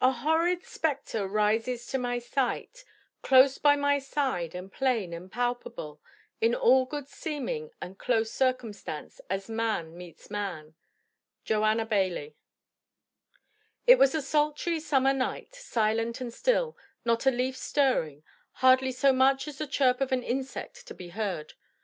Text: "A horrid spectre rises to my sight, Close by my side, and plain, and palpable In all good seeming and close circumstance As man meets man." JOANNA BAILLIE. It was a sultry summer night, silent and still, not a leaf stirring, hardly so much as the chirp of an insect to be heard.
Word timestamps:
"A 0.00 0.10
horrid 0.10 0.64
spectre 0.66 1.28
rises 1.28 1.86
to 1.90 1.96
my 1.98 2.18
sight, 2.18 2.84
Close 3.22 3.56
by 3.58 3.76
my 3.76 4.00
side, 4.00 4.52
and 4.52 4.72
plain, 4.72 5.12
and 5.12 5.30
palpable 5.30 6.02
In 6.40 6.56
all 6.56 6.86
good 6.86 7.06
seeming 7.06 7.70
and 7.80 7.96
close 7.96 8.32
circumstance 8.32 9.20
As 9.30 9.48
man 9.48 9.96
meets 9.96 10.28
man." 10.28 10.74
JOANNA 11.44 11.86
BAILLIE. 11.86 12.34
It 13.86 13.96
was 13.96 14.12
a 14.16 14.22
sultry 14.22 14.80
summer 14.80 15.12
night, 15.12 15.54
silent 15.54 16.20
and 16.20 16.34
still, 16.34 16.76
not 17.04 17.24
a 17.24 17.30
leaf 17.30 17.56
stirring, 17.56 18.24
hardly 18.54 18.90
so 18.90 19.12
much 19.12 19.46
as 19.46 19.58
the 19.58 19.68
chirp 19.68 20.00
of 20.00 20.10
an 20.10 20.24
insect 20.24 20.84
to 20.88 20.94
be 20.94 21.10
heard. 21.10 21.54